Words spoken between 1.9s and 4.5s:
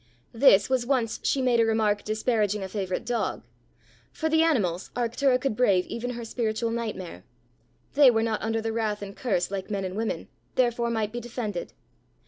disparaging a favourite dog: for the